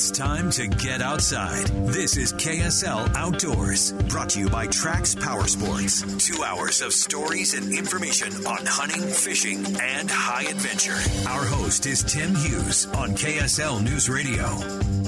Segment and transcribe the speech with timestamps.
[0.00, 1.66] It's time to get outside.
[1.88, 6.00] This is KSL Outdoors, brought to you by Trax Power Sports.
[6.26, 10.96] Two hours of stories and information on hunting, fishing, and high adventure.
[11.28, 14.46] Our host is Tim Hughes on KSL News Radio.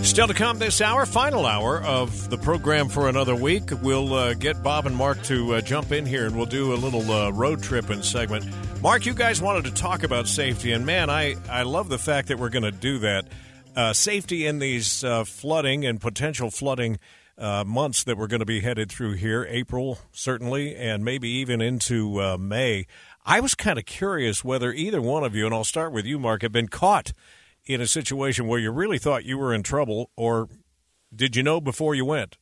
[0.02, 3.70] Still to come this hour, final hour of the program for another week.
[3.80, 6.76] We'll uh, get Bob and Mark to uh, jump in here and we'll do a
[6.76, 8.44] little uh, road and segment.
[8.82, 12.28] Mark, you guys wanted to talk about safety, and man, I, I love the fact
[12.28, 13.24] that we're going to do that.
[13.74, 16.98] Uh, safety in these uh, flooding and potential flooding
[17.38, 21.62] uh, months that we're going to be headed through here, April certainly, and maybe even
[21.62, 22.86] into uh, May.
[23.24, 26.18] I was kind of curious whether either one of you, and I'll start with you,
[26.18, 27.14] Mark, have been caught
[27.64, 30.48] in a situation where you really thought you were in trouble, or
[31.14, 32.36] did you know before you went?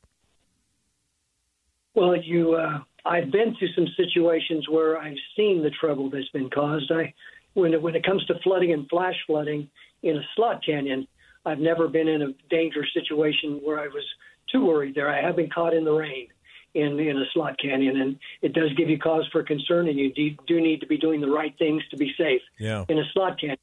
[1.94, 6.50] Well, you, uh, I've been to some situations where I've seen the trouble that's been
[6.50, 6.90] caused.
[6.90, 7.14] I,
[7.54, 9.68] when it, when it comes to flooding and flash flooding
[10.02, 11.06] in a slot canyon,
[11.46, 14.04] I've never been in a dangerous situation where I was
[14.52, 15.08] too worried there.
[15.08, 16.28] I have been caught in the rain
[16.74, 20.12] in in a slot canyon, and it does give you cause for concern, and you
[20.12, 22.84] do, do need to be doing the right things to be safe Yeah.
[22.88, 23.58] in a slot canyon.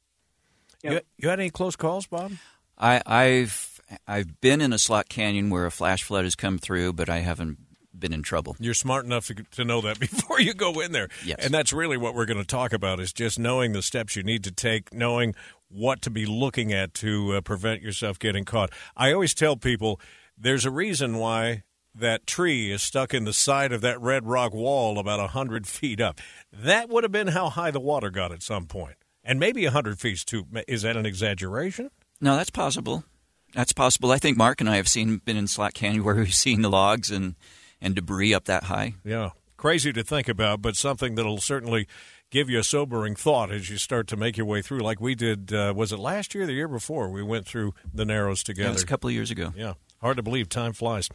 [0.82, 2.32] You, you had any close calls, Bob?
[2.76, 6.92] I, I've I've been in a slot canyon where a flash flood has come through,
[6.92, 7.58] but I haven't
[7.98, 8.54] been in trouble.
[8.60, 11.08] You're smart enough to, to know that before you go in there.
[11.24, 11.38] Yes.
[11.40, 14.22] And that's really what we're going to talk about is just knowing the steps you
[14.22, 15.34] need to take, knowing
[15.68, 18.70] what to be looking at to uh, prevent yourself getting caught.
[18.96, 20.00] I always tell people
[20.36, 21.64] there's a reason why
[21.94, 25.66] that tree is stuck in the side of that red rock wall about a 100
[25.68, 26.20] feet up.
[26.52, 28.96] That would have been how high the water got at some point.
[29.24, 30.46] And maybe a 100 feet too.
[30.66, 31.90] Is that an exaggeration?
[32.20, 33.04] No, that's possible.
[33.54, 34.10] That's possible.
[34.10, 36.70] I think Mark and I have seen been in slot canyon where we've seen the
[36.70, 37.34] logs and
[37.80, 38.94] and debris up that high.
[39.04, 39.30] Yeah.
[39.56, 41.86] Crazy to think about, but something that'll certainly
[42.30, 45.14] give you a sobering thought as you start to make your way through, like we
[45.14, 45.52] did.
[45.52, 47.10] Uh, was it last year, or the year before?
[47.10, 48.76] We went through the Narrows together.
[48.76, 49.52] Yeah, a couple of years ago.
[49.56, 49.74] Yeah.
[50.00, 51.08] Hard to believe time flies.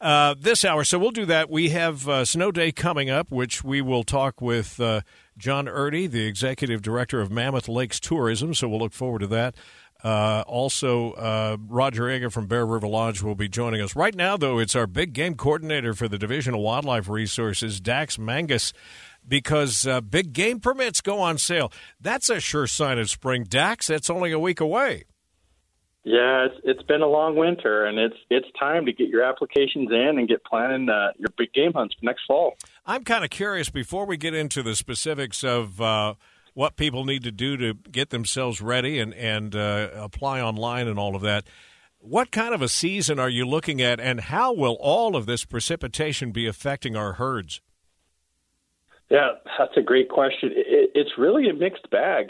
[0.00, 1.48] Uh, this hour, so we'll do that.
[1.48, 5.02] We have uh, Snow Day coming up, which we will talk with uh,
[5.38, 8.52] John Urdi, the executive director of Mammoth Lakes Tourism.
[8.52, 9.54] So we'll look forward to that.
[10.02, 13.94] Uh, also, uh, Roger Eger from Bear River Lodge will be joining us.
[13.94, 18.18] Right now, though, it's our big game coordinator for the Division of Wildlife Resources, Dax
[18.18, 18.72] Mangus,
[19.26, 21.72] because uh, big game permits go on sale.
[22.00, 23.44] That's a sure sign of spring.
[23.44, 25.04] Dax, that's only a week away.
[26.04, 29.90] Yeah, it's it's been a long winter, and it's it's time to get your applications
[29.90, 32.56] in and get planning uh, your big game hunts for next fall.
[32.84, 36.14] I'm kind of curious before we get into the specifics of uh,
[36.52, 40.98] what people need to do to get themselves ready and and uh, apply online and
[40.98, 41.46] all of that.
[42.00, 45.46] What kind of a season are you looking at, and how will all of this
[45.46, 47.62] precipitation be affecting our herds?
[49.10, 50.50] Yeah, that's a great question.
[50.54, 52.28] It, it's really a mixed bag.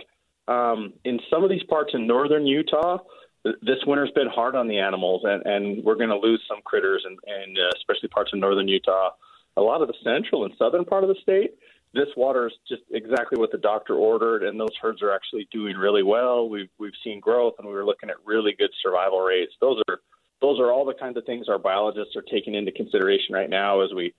[0.49, 2.99] Um, in some of these parts in northern Utah,
[3.45, 6.61] th- this winter's been hard on the animals, and, and we're going to lose some
[6.65, 9.11] critters, and, and uh, especially parts of northern Utah.
[9.57, 11.55] A lot of the central and southern part of the state,
[11.95, 15.77] this water is just exactly what the doctor ordered, and those herds are actually doing
[15.77, 16.49] really well.
[16.49, 19.53] We've we've seen growth, and we were looking at really good survival rates.
[19.61, 20.01] Those are
[20.41, 23.81] those are all the kinds of things our biologists are taking into consideration right now
[23.81, 24.13] as we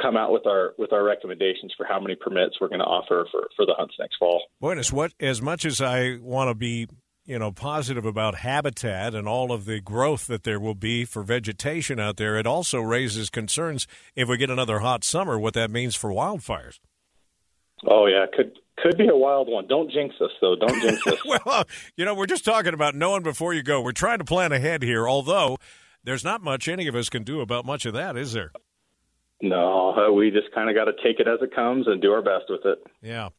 [0.00, 3.26] come out with our with our recommendations for how many permits we're going to offer
[3.30, 4.42] for for the hunts next fall.
[4.62, 6.88] Boyness, what as much as I want to be
[7.24, 11.22] you know positive about habitat and all of the growth that there will be for
[11.22, 15.38] vegetation out there, it also raises concerns if we get another hot summer.
[15.38, 16.78] What that means for wildfires.
[17.86, 19.66] Oh yeah, could could be a wild one.
[19.68, 20.56] Don't jinx us though.
[20.56, 21.18] Don't jinx us.
[21.44, 21.64] well,
[21.96, 23.80] you know, we're just talking about knowing before you go.
[23.80, 25.58] We're trying to plan ahead here, although
[26.02, 28.52] there's not much any of us can do about much of that, is there?
[29.42, 32.12] No, uh, we just kind of got to take it as it comes and do
[32.12, 32.78] our best with it.
[33.02, 33.30] Yeah.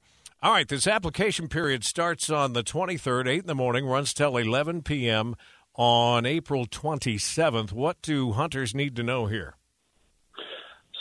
[0.44, 4.38] All right, this application period starts on the 23rd, 8 in the morning, runs till
[4.38, 5.36] 11 p.m.
[5.74, 7.72] on April 27th.
[7.72, 9.56] What do hunters need to know here?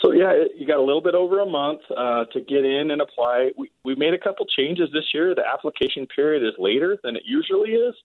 [0.01, 3.01] So yeah, you got a little bit over a month uh, to get in and
[3.01, 3.51] apply.
[3.57, 5.33] We we made a couple changes this year.
[5.33, 7.95] The application period is later than it usually is,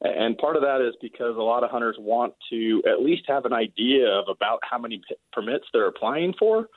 [0.00, 3.44] and part of that is because a lot of hunters want to at least have
[3.44, 6.68] an idea of about how many p- permits they're applying for.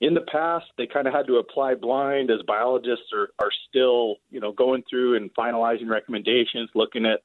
[0.00, 4.16] In the past, they kind of had to apply blind as biologists are, are still,
[4.30, 7.20] you know, going through and finalizing recommendations, looking at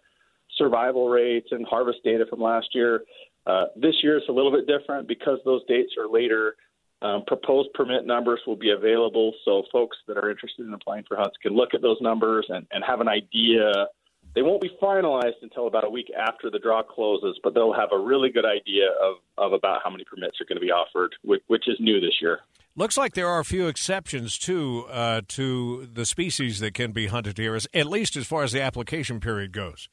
[0.57, 3.03] survival rates and harvest data from last year.
[3.45, 6.55] Uh, this year it's a little bit different because those dates are later.
[7.01, 11.17] Um, proposed permit numbers will be available, so folks that are interested in applying for
[11.17, 13.87] hunts can look at those numbers and, and have an idea.
[14.35, 17.89] They won't be finalized until about a week after the draw closes, but they'll have
[17.91, 21.13] a really good idea of, of about how many permits are going to be offered,
[21.23, 22.39] which, which is new this year.
[22.75, 27.05] Looks like there are a few exceptions too uh, to the species that can be
[27.05, 29.89] hunted here, at least as far as the application period goes.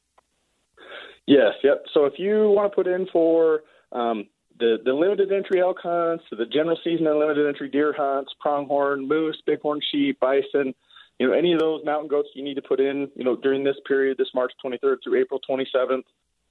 [1.27, 1.83] Yes, yep.
[1.93, 3.61] So if you want to put in for
[3.91, 4.27] um,
[4.59, 9.07] the the limited entry elk hunts, the general season and limited entry deer hunts, pronghorn,
[9.07, 10.73] moose, bighorn sheep, bison,
[11.21, 13.63] you know, any of those mountain goats you need to put in, you know, during
[13.63, 16.01] this period, this March 23rd through April 27th.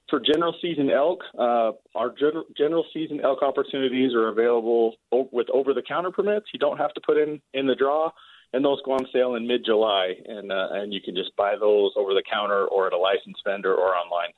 [0.09, 5.75] For general season elk, uh, our general, general season elk opportunities are available with over
[5.75, 6.47] the counter permits.
[6.53, 8.13] You don't have to put in in the draw,
[8.53, 11.57] and those go on sale in mid July, and uh, and you can just buy
[11.59, 14.31] those over the counter or at a licensed vendor or online.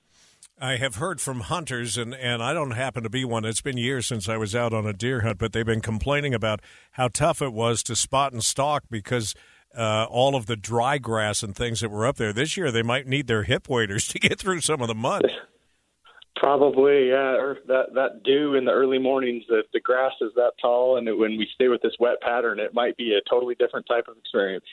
[0.58, 3.44] I have heard from hunters, and, and I don't happen to be one.
[3.44, 6.34] It's been years since I was out on a deer hunt, but they've been complaining
[6.34, 6.60] about
[6.92, 9.34] how tough it was to spot and stalk because
[9.76, 12.32] uh, all of the dry grass and things that were up there.
[12.32, 15.30] This year, they might need their hip waders to get through some of the mud.
[16.36, 17.36] Probably, yeah.
[17.36, 19.44] Or that that dew in the early mornings.
[19.48, 22.58] If the grass is that tall, and it, when we stay with this wet pattern,
[22.58, 24.64] it might be a totally different type of experience.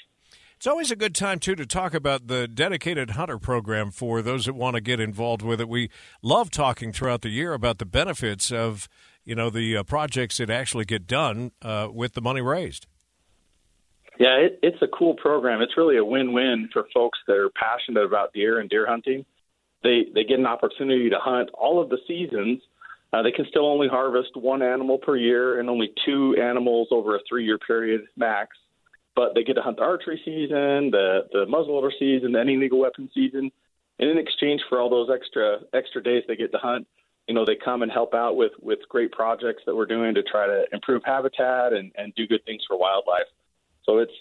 [0.59, 4.45] It's always a good time, too, to talk about the dedicated hunter program for those
[4.45, 5.69] that want to get involved with it.
[5.69, 5.89] We
[6.21, 8.89] love talking throughout the year about the benefits of,
[9.23, 12.87] you know, the uh, projects that actually get done uh, with the money raised.
[14.19, 15.61] Yeah, it, it's a cool program.
[15.61, 19.25] It's really a win-win for folks that are passionate about deer and deer hunting.
[19.81, 22.61] They they get an opportunity to hunt all of the seasons.
[23.11, 27.15] Uh, they can still only harvest one animal per year and only two animals over
[27.15, 28.55] a three-year period max
[29.19, 33.09] but they get to hunt the archery season, the the muzzleloader season, any legal weapon
[33.13, 33.51] season,
[33.99, 36.87] and in exchange for all those extra extra days they get to hunt,
[37.27, 40.23] you know, they come and help out with with great projects that we're doing to
[40.23, 43.27] try to improve habitat and and do good things for wildlife.
[43.89, 44.11] So it's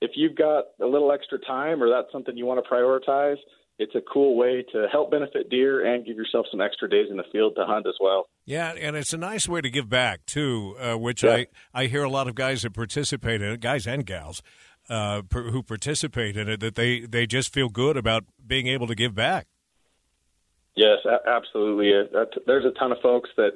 [0.00, 3.36] if you've got a little extra time or that's something you want to prioritize,
[3.78, 7.16] it's a cool way to help benefit deer and give yourself some extra days in
[7.16, 8.28] the field to hunt as well.
[8.46, 11.32] Yeah, and it's a nice way to give back too, uh, which yeah.
[11.32, 14.42] I I hear a lot of guys that participate in it, guys and gals.
[14.90, 18.94] Uh, who participate in it that they, they just feel good about being able to
[18.94, 19.46] give back.
[20.74, 20.96] Yes,
[21.26, 21.92] absolutely.
[21.92, 23.50] Uh, there's a ton of folks that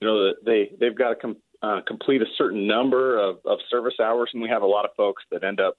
[0.00, 3.94] you know they they've got to com- uh, complete a certain number of, of service
[4.00, 5.74] hours, and we have a lot of folks that end up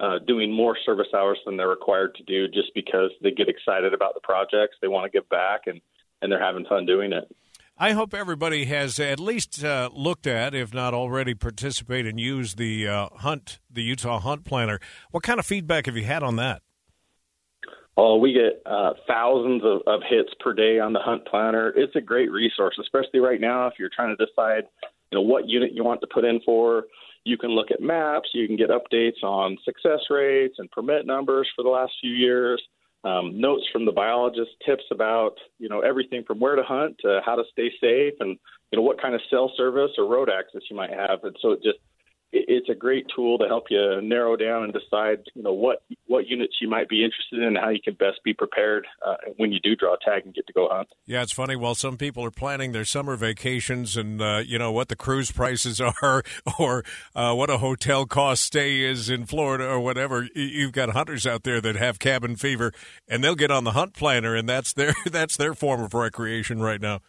[0.00, 3.94] uh, doing more service hours than they're required to do just because they get excited
[3.94, 5.80] about the projects, they want to give back, and
[6.20, 7.28] and they're having fun doing it.
[7.80, 12.58] I hope everybody has at least uh, looked at, if not already participated and used
[12.58, 14.80] the uh, hunt, the Utah Hunt Planner.
[15.12, 16.62] What kind of feedback have you had on that?
[17.96, 21.72] Oh, we get uh, thousands of, of hits per day on the Hunt Planner.
[21.76, 24.64] It's a great resource, especially right now if you're trying to decide,
[25.10, 26.84] you know, what unit you want to put in for
[27.28, 28.30] you can look at maps.
[28.32, 32.62] You can get updates on success rates and permit numbers for the last few years.
[33.04, 37.20] Um, notes from the biologist, tips about you know everything from where to hunt to
[37.24, 38.36] how to stay safe, and
[38.72, 41.22] you know what kind of cell service or road access you might have.
[41.22, 41.78] And so it just
[42.32, 46.26] it's a great tool to help you narrow down and decide, you know, what what
[46.26, 49.52] units you might be interested in and how you can best be prepared uh, when
[49.52, 50.88] you do draw a tag and get to go hunt.
[51.06, 51.56] Yeah, it's funny.
[51.56, 55.30] While some people are planning their summer vacations and uh, you know what the cruise
[55.30, 56.22] prices are,
[56.58, 61.26] or uh, what a hotel cost stay is in Florida or whatever, you've got hunters
[61.26, 62.72] out there that have cabin fever,
[63.08, 66.60] and they'll get on the hunt planner, and that's their that's their form of recreation
[66.60, 67.00] right now.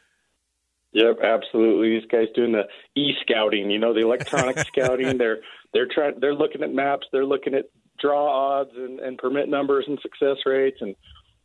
[0.94, 2.00] Yep, absolutely.
[2.00, 2.64] These guys doing the
[3.00, 5.18] e-scouting, you know, the electronic scouting.
[5.18, 5.40] They're
[5.74, 6.16] they're trying.
[6.20, 7.08] They're looking at maps.
[7.12, 7.66] They're looking at
[8.00, 10.78] draw odds and, and permit numbers and success rates.
[10.82, 10.96] And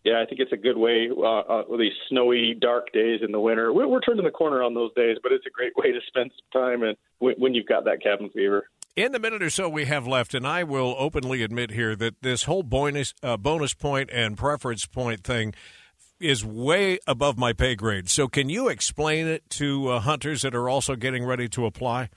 [0.05, 3.33] yeah, I think it's a good way uh, uh, with these snowy, dark days in
[3.33, 3.73] the winter.
[3.73, 6.31] We're, we're turning the corner on those days, but it's a great way to spend
[6.31, 8.69] some time and when, when you've got that cabin fever.
[8.97, 12.23] In the minute or so we have left, and I will openly admit here that
[12.23, 15.53] this whole bonus uh, bonus point and preference point thing
[16.21, 18.09] is way above my pay grade.
[18.09, 22.11] So, can you explain it to uh, hunters that are also getting ready to apply?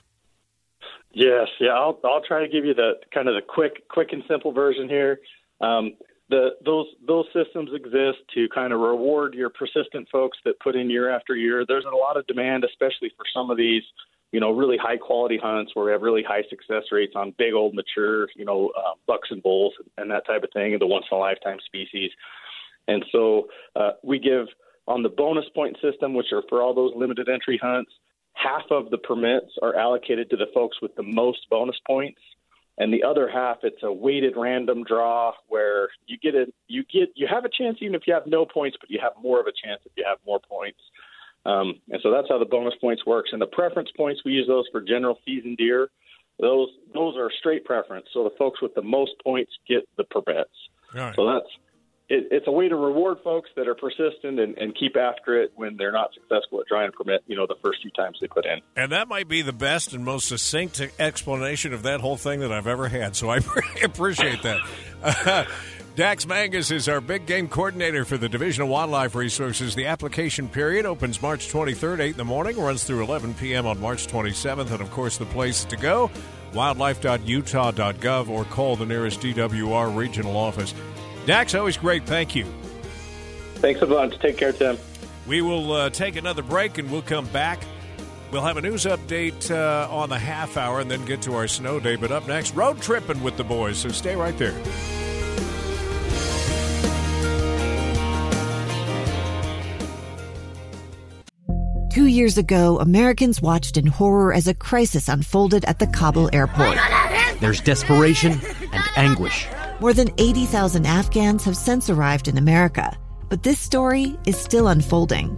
[1.11, 4.23] Yes, yeah, I'll I'll try to give you the kind of the quick quick and
[4.27, 5.19] simple version here.
[5.61, 5.93] Um,
[6.29, 10.89] the those those systems exist to kind of reward your persistent folks that put in
[10.89, 11.65] year after year.
[11.67, 13.83] There's a lot of demand, especially for some of these,
[14.31, 17.53] you know, really high quality hunts where we have really high success rates on big
[17.53, 20.87] old mature, you know, uh, bucks and bulls and that type of thing, and the
[20.87, 22.11] once in a lifetime species.
[22.88, 24.48] And so uh, we give
[24.88, 27.91] on the bonus point system, which are for all those limited entry hunts
[28.38, 32.20] half of the permits are allocated to the folks with the most bonus points.
[32.77, 37.10] And the other half it's a weighted random draw where you get a you get
[37.15, 39.48] you have a chance even if you have no points but you have more of
[39.48, 40.79] a chance if you have more points.
[41.46, 43.29] Um, and so that's how the bonus points works.
[43.34, 45.89] And the preference points we use those for general season deer.
[46.39, 48.06] Those those are straight preference.
[48.13, 50.51] So the folks with the most points get the permits.
[50.94, 51.15] Right.
[51.15, 51.50] so that's
[52.09, 55.51] it, it's a way to reward folks that are persistent and, and keep after it
[55.55, 58.27] when they're not successful at drawing a permit, you know, the first few times they
[58.27, 58.61] put in.
[58.75, 62.51] And that might be the best and most succinct explanation of that whole thing that
[62.51, 63.15] I've ever had.
[63.15, 63.39] So I
[63.83, 65.47] appreciate that.
[65.97, 69.73] Dax Mangus is our big game coordinator for the Division of Wildlife Resources.
[69.73, 73.65] The application period opens March 23rd, 8 in the morning, runs through 11 p.m.
[73.65, 74.71] on March 27th.
[74.71, 76.11] And of course, the place to go
[76.53, 80.73] wildlife.utah.gov or call the nearest DWR regional office.
[81.27, 82.05] Dax, always great.
[82.05, 82.46] Thank you.
[83.55, 84.17] Thanks a bunch.
[84.19, 84.77] Take care, Tim.
[85.27, 87.60] We will uh, take another break and we'll come back.
[88.31, 91.50] We'll have a news update uh, on the half hour and then get to our
[91.50, 91.98] snow day.
[91.98, 93.77] But up next, road tripping with the boys.
[93.77, 94.55] So stay right there.
[101.91, 106.77] Two years ago, Americans watched in horror as a crisis unfolded at the Kabul airport.
[107.41, 108.39] There's desperation
[108.72, 109.46] and anguish.
[109.79, 112.98] More than 80,000 Afghans have since arrived in America,
[113.29, 115.38] but this story is still unfolding.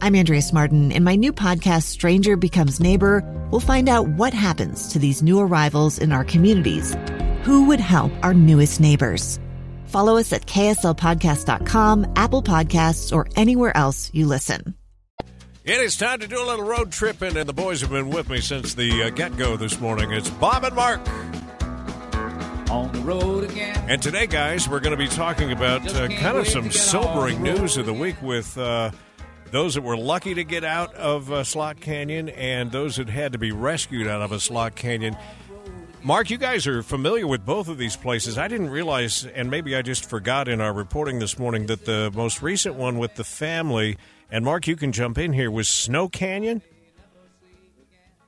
[0.00, 0.92] I'm Andrea Martin.
[0.92, 5.40] In my new podcast, Stranger Becomes Neighbor, we'll find out what happens to these new
[5.40, 6.96] arrivals in our communities.
[7.42, 9.40] Who would help our newest neighbors?
[9.86, 14.76] Follow us at kslpodcast.com, Apple Podcasts, or anywhere else you listen.
[15.64, 18.30] It is time to do a little road tripping, and the boys have been with
[18.30, 20.12] me since the uh, get go this morning.
[20.12, 21.00] It's Bob and Mark
[22.70, 23.76] on the road again.
[23.88, 27.76] And today, guys, we're going to be talking about uh, kind of some sobering news
[27.76, 28.90] of the week with uh,
[29.50, 33.32] those that were lucky to get out of uh, Slot Canyon and those that had
[33.32, 35.16] to be rescued out of a Slot Canyon.
[36.02, 38.38] Mark, you guys are familiar with both of these places.
[38.38, 42.12] I didn't realize, and maybe I just forgot in our reporting this morning, that the
[42.14, 43.96] most recent one with the family,
[44.30, 46.62] and Mark, you can jump in here, was Snow Canyon?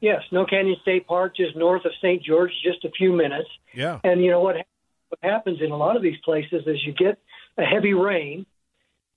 [0.00, 2.22] Yes, Snow Canyon State Park, just north of St.
[2.22, 3.48] George, just a few minutes.
[3.74, 4.00] Yeah.
[4.02, 4.56] And you know what?
[5.08, 7.18] What happens in a lot of these places is you get
[7.58, 8.46] a heavy rain,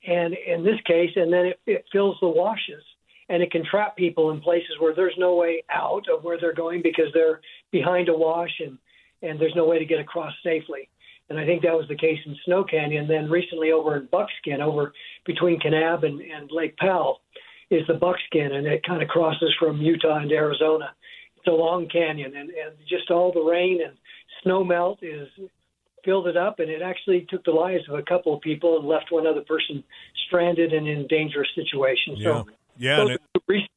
[0.06, 2.84] and in this case, and then it, it fills the washes,
[3.30, 6.54] and it can trap people in places where there's no way out of where they're
[6.54, 8.78] going because they're behind a wash, and
[9.22, 10.90] and there's no way to get across safely.
[11.30, 13.08] And I think that was the case in Snow Canyon.
[13.08, 14.94] Then recently over in Buckskin, over
[15.26, 17.22] between Kanab and, and Lake Powell,
[17.70, 20.94] is the Buckskin, and it kind of crosses from Utah into Arizona.
[21.38, 23.98] It's a long canyon, and, and just all the rain and
[24.42, 25.28] snow melt is
[26.06, 28.88] filled it up, and it actually took the lives of a couple of people and
[28.88, 29.84] left one other person
[30.28, 32.16] stranded and in dangerous situation.
[32.18, 32.24] Yeah.
[32.24, 32.46] So,
[32.78, 33.06] yeah.
[33.48, 33.70] It,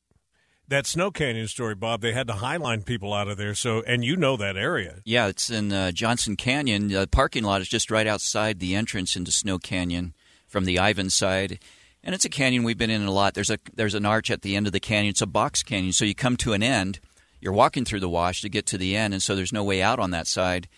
[0.69, 3.55] that Snow Canyon story, Bob, they had to highline people out of there.
[3.55, 4.97] So, and you know that area.
[5.05, 6.88] Yeah, it's in uh, Johnson Canyon.
[6.88, 10.12] The parking lot is just right outside the entrance into Snow Canyon
[10.49, 11.61] from the Ivins side
[12.06, 13.34] and it's a canyon we've been in a lot.
[13.34, 15.10] There's a there's an arch at the end of the canyon.
[15.10, 17.00] It's a box canyon, so you come to an end.
[17.40, 19.82] You're walking through the wash to get to the end, and so there's no way
[19.82, 20.68] out on that side.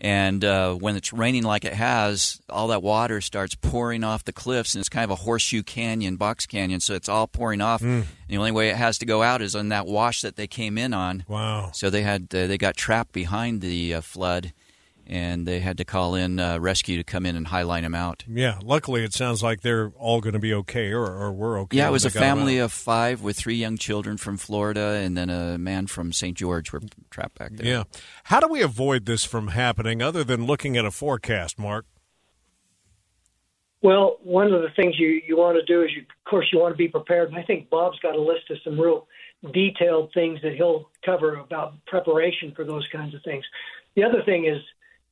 [0.00, 4.32] And uh, when it's raining like it has, all that water starts pouring off the
[4.32, 6.80] cliffs, and it's kind of a horseshoe canyon, box canyon.
[6.80, 7.82] So it's all pouring off.
[7.82, 8.04] Mm.
[8.28, 10.78] the only way it has to go out is on that wash that they came
[10.78, 11.24] in on.
[11.28, 11.70] Wow!
[11.74, 14.54] So they had uh, they got trapped behind the uh, flood,
[15.08, 18.24] and they had to call in uh, rescue to come in and highline them out.
[18.28, 21.78] Yeah, luckily it sounds like they're all going to be okay, or, or we're okay.
[21.78, 25.30] Yeah, it was a family of five with three young children from Florida, and then
[25.30, 26.36] a man from St.
[26.36, 27.66] George were trapped back there.
[27.66, 27.84] Yeah,
[28.24, 31.86] how do we avoid this from happening, other than looking at a forecast, Mark?
[33.80, 36.58] Well, one of the things you, you want to do is, you, of course, you
[36.58, 37.28] want to be prepared.
[37.28, 39.06] And I think Bob's got a list of some real
[39.52, 43.44] detailed things that he'll cover about preparation for those kinds of things.
[43.94, 44.60] The other thing is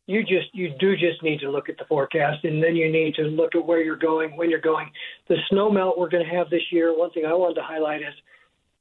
[0.06, 3.14] you just you do just need to look at the forecast and then you need
[3.14, 4.90] to look at where you're going when you're going
[5.28, 8.00] the snow melt we're going to have this year one thing i wanted to highlight
[8.00, 8.14] is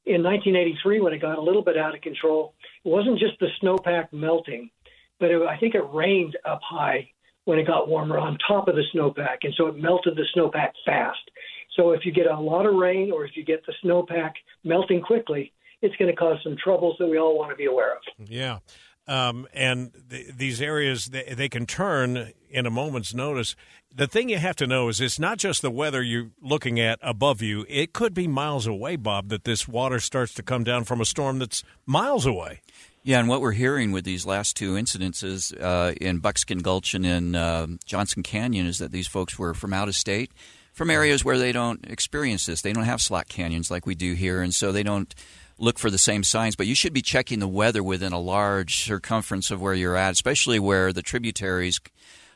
[0.06, 2.54] in 1983 when it got a little bit out of control
[2.84, 4.70] it wasn't just the snowpack melting
[5.18, 7.08] but it, i think it rained up high
[7.44, 10.70] when it got warmer on top of the snowpack and so it melted the snowpack
[10.84, 11.18] fast
[11.76, 14.32] so if you get a lot of rain or if you get the snowpack
[14.64, 15.52] melting quickly
[15.82, 18.02] it's going to cause some troubles that we all want to be aware of.
[18.18, 18.58] Yeah.
[19.08, 23.54] Um, and th- these areas, they, they can turn in a moment's notice.
[23.94, 26.98] The thing you have to know is it's not just the weather you're looking at
[27.02, 27.64] above you.
[27.68, 31.04] It could be miles away, Bob, that this water starts to come down from a
[31.04, 32.60] storm that's miles away.
[33.06, 37.06] Yeah, and what we're hearing with these last two incidences uh, in Buckskin Gulch and
[37.06, 40.32] in uh, Johnson Canyon is that these folks were from out of state,
[40.72, 42.62] from areas where they don't experience this.
[42.62, 45.14] They don't have slot canyons like we do here, and so they don't
[45.58, 46.56] look for the same signs.
[46.56, 50.12] But you should be checking the weather within a large circumference of where you're at,
[50.12, 51.80] especially where the tributaries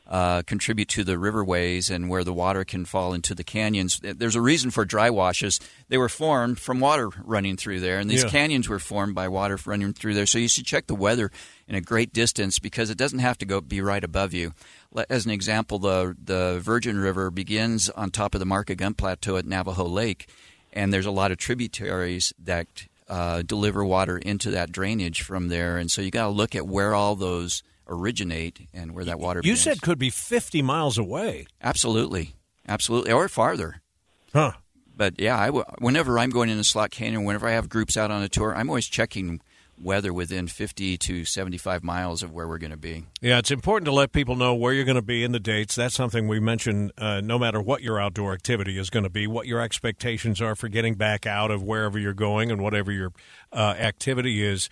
[0.08, 4.00] uh, contribute to the riverways and where the water can fall into the canyons.
[4.02, 5.60] There's a reason for dry washes.
[5.88, 8.30] They were formed from water running through there, and these Yeah.
[8.30, 10.26] canyons were formed by water running through there.
[10.26, 11.30] So you should check the weather
[11.68, 14.52] in a great distance because it doesn't have to go be right above you.
[15.08, 19.46] As an example, the the Virgin River begins on top of the Markagunt Plateau at
[19.46, 20.28] Navajo Lake,
[20.72, 22.66] and there's a lot of tributaries that
[23.10, 25.76] uh, deliver water into that drainage from there.
[25.76, 29.40] And so you got to look at where all those originate and where that water.
[29.40, 29.60] You begins.
[29.62, 31.46] said could be 50 miles away.
[31.60, 32.36] Absolutely,
[32.68, 33.82] absolutely, or farther.
[34.32, 34.52] Huh.
[34.96, 38.12] But yeah, I w- whenever I'm going into Slot Canyon, whenever I have groups out
[38.12, 39.40] on a tour, I'm always checking
[39.80, 43.06] weather within 50 to 75 miles of where we're going to be.
[43.20, 45.74] Yeah, it's important to let people know where you're going to be in the dates.
[45.74, 49.26] That's something we mentioned uh, no matter what your outdoor activity is going to be,
[49.26, 53.12] what your expectations are for getting back out of wherever you're going and whatever your
[53.52, 54.68] uh, activity is.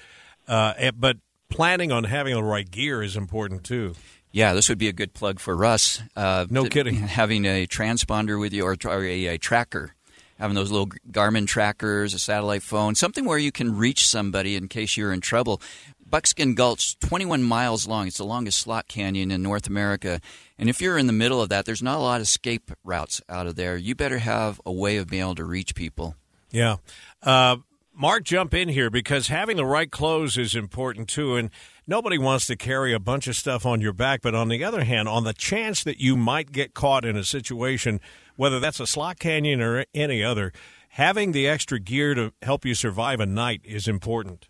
[0.46, 1.16] Uh, but
[1.50, 3.94] planning on having the right gear is important too.
[4.30, 6.02] Yeah, this would be a good plug for Russ.
[6.14, 6.96] Uh, No th- kidding.
[6.96, 9.94] Having a transponder with you or, or a, a tracker,
[10.38, 14.68] having those little Garmin trackers, a satellite phone, something where you can reach somebody in
[14.68, 15.60] case you're in trouble.
[16.08, 18.06] Buckskin Gulch, 21 miles long.
[18.06, 20.20] It's the longest slot canyon in North America.
[20.58, 23.20] And if you're in the middle of that, there's not a lot of escape routes
[23.28, 23.76] out of there.
[23.76, 26.14] You better have a way of being able to reach people.
[26.50, 26.76] Yeah.
[27.22, 27.58] Uh,
[27.94, 31.36] Mark, jump in here because having the right clothes is important too.
[31.36, 31.50] And
[31.88, 34.20] nobody wants to carry a bunch of stuff on your back.
[34.22, 37.24] But on the other hand, on the chance that you might get caught in a
[37.24, 38.00] situation,
[38.36, 40.52] whether that's a slot canyon or any other,
[40.90, 44.48] having the extra gear to help you survive a night is important.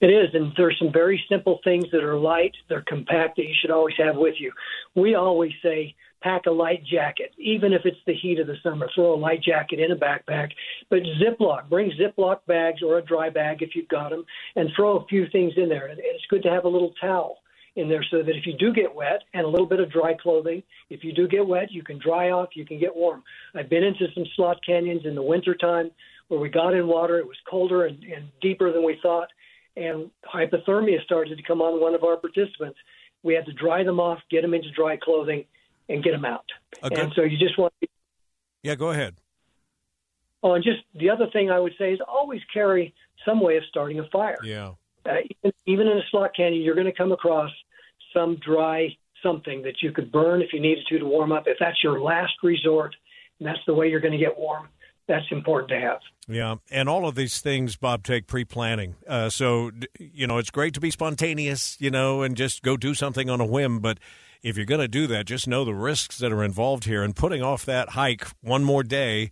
[0.00, 3.54] It is, and there's some very simple things that are light, they're compact that you
[3.60, 4.52] should always have with you.
[4.94, 8.88] We always say pack a light jacket, even if it's the heat of the summer.
[8.94, 10.50] Throw a light jacket in a backpack,
[10.90, 14.24] but Ziploc, bring Ziploc bags or a dry bag if you've got them,
[14.56, 15.86] and throw a few things in there.
[15.86, 17.38] And it's good to have a little towel
[17.76, 20.14] in there so that if you do get wet and a little bit of dry
[20.14, 23.22] clothing, if you do get wet, you can dry off, you can get warm.
[23.54, 25.90] I've been into some slot canyons in the wintertime
[26.26, 29.28] where we got in water, it was colder and, and deeper than we thought,
[29.76, 32.78] and hypothermia started to come on one of our participants.
[33.22, 35.44] We had to dry them off, get them into dry clothing,
[35.88, 36.44] and get them out.
[36.82, 37.88] And so you just want to
[38.62, 39.16] Yeah, go ahead.
[40.42, 43.64] Oh, and just the other thing I would say is always carry some way of
[43.68, 44.38] starting a fire.
[44.44, 44.72] Yeah.
[45.04, 47.50] Uh, even, even in a slot canyon, you're going to come across
[48.14, 48.88] some dry
[49.22, 51.44] something that you could burn if you needed to to warm up.
[51.46, 52.94] If that's your last resort,
[53.38, 54.68] and that's the way you're going to get warm,
[55.06, 55.98] that's important to have.
[56.28, 58.94] Yeah, and all of these things, Bob, take pre-planning.
[59.06, 62.94] Uh, so you know, it's great to be spontaneous, you know, and just go do
[62.94, 63.80] something on a whim.
[63.80, 63.98] But
[64.42, 67.14] if you're going to do that, just know the risks that are involved here, and
[67.14, 69.30] putting off that hike one more day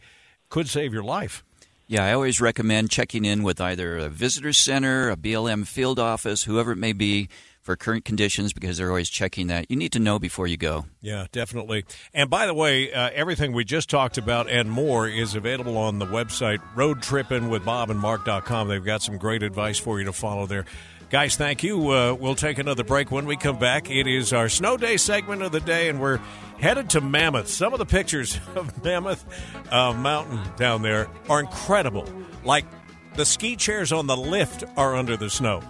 [0.48, 1.44] could save your life.
[1.88, 6.42] Yeah, I always recommend checking in with either a visitor center, a BLM field office,
[6.42, 7.28] whoever it may be,
[7.66, 9.68] for current conditions because they're always checking that.
[9.68, 10.86] You need to know before you go.
[11.00, 11.84] Yeah, definitely.
[12.14, 15.98] And by the way, uh, everything we just talked about and more is available on
[15.98, 18.68] the website roadtrippingwithbobandmark.com.
[18.68, 20.64] They've got some great advice for you to follow there.
[21.08, 21.90] Guys, thank you.
[21.90, 23.88] Uh, we'll take another break when we come back.
[23.90, 26.18] It is our snow day segment of the day, and we're
[26.58, 27.46] headed to Mammoth.
[27.46, 29.24] Some of the pictures of Mammoth
[29.70, 32.08] uh, Mountain down there are incredible.
[32.44, 32.64] Like
[33.14, 35.62] the ski chairs on the lift are under the snow.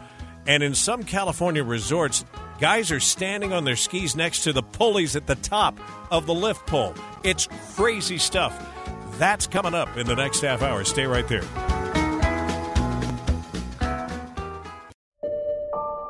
[0.46, 2.24] And in some California resorts,
[2.58, 5.78] guys are standing on their skis next to the pulleys at the top
[6.10, 6.94] of the lift pole.
[7.24, 8.54] It's crazy stuff.
[9.18, 10.82] That's coming up in the next half hour.
[10.84, 11.42] Stay right there.